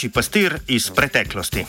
[0.00, 1.64] Kači pastir iz preteklosti.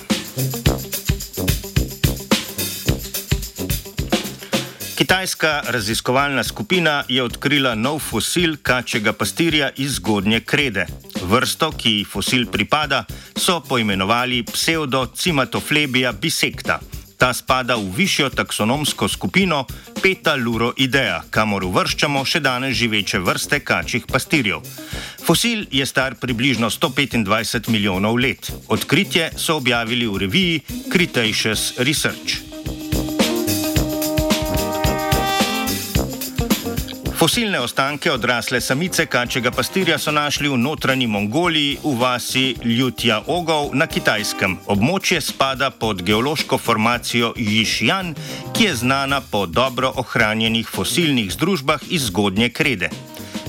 [4.95, 10.85] Kitajska raziskovalna skupina je odkrila nov fosil kačjega pastirja iz zgodnje krede.
[11.21, 13.03] Vrsto, ki ji fosil pripada,
[13.35, 16.79] so poimenovali pseudocimatoflebija bisecta.
[17.17, 19.65] Ta spada v višjo taksonomsko skupino
[20.01, 24.63] Petaluroidea, kamor uvrščamo še danes živeče vrste kačjih pastirjev.
[25.31, 28.51] Fosil je star približno 125 milijonov let.
[28.67, 30.59] Odkritje so objavili v reviji
[30.91, 32.43] Cretaceous Research.
[37.15, 43.71] Fosilne ostanke odrasle samice kačjega pastirja so našli v notranji Mongoliji v vasi Ljutja Ogov
[43.73, 44.57] na Kitajskem.
[44.67, 48.11] Območje spada pod geološko formacijo Jišjan,
[48.51, 52.91] ki je znana po dobro ohranjenih fosilnih združbah iz zgodnje krede.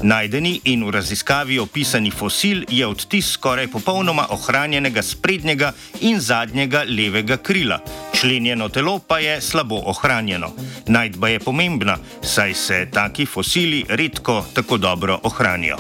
[0.03, 7.37] Najdeni in v raziskavi opisani fosil je odtis skoraj popolnoma ohranjenega sprednjega in zadnjega levega
[7.37, 7.79] krila.
[8.15, 10.51] Členjeno telo pa je slabo ohranjeno.
[10.87, 15.77] Najdba je pomembna, saj se taki fosili redko tako dobro ohranijo.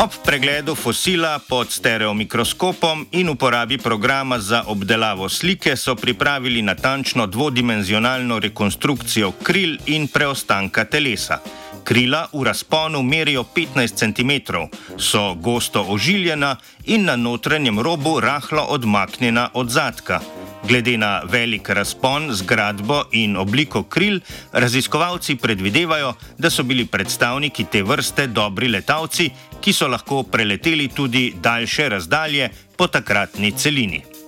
[0.00, 8.38] Ob pregledu fosila pod stereomikroskopom in uporabi programa za obdelavo slike so pripravili natančno dvodimenzionalno
[8.38, 11.38] rekonstrukcijo kril in preostanka telesa.
[11.84, 14.32] Krila v razponu merijo 15 cm,
[14.96, 20.20] so gosto ožiljena in na notranjem robu rahlo odmaknjena od zadka.
[20.68, 24.20] Glede na velik razpon, zgradbo in obliko kril,
[24.52, 31.32] raziskovalci predvidevajo, da so bili predstavniki te vrste dobri letalci, ki so lahko preleteli tudi
[31.42, 34.19] daljše razdalje po takratni celini.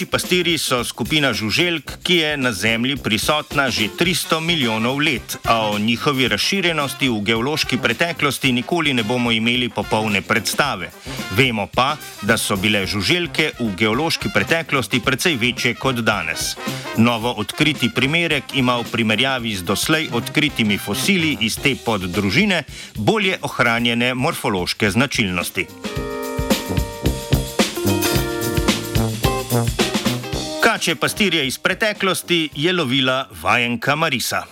[0.00, 5.68] Kači pastiri so skupina žuželk, ki je na Zemlji prisotna že 300 milijonov let, a
[5.68, 10.88] o njihovi razširjenosti v geološki preteklosti nikoli ne bomo imeli popolne predstave.
[11.36, 16.56] Vemo pa, da so bile žuželke v geološki preteklosti precej večje kot danes.
[16.96, 22.64] Novo odkriti primerek ima v primerjavi z doslej odkritimi fosili iz te poddružine
[22.96, 25.66] bolje ohranjene morfološke značilnosti.
[30.70, 34.42] Kače pastirje iz preteklosti je lovila vajenka Marisa.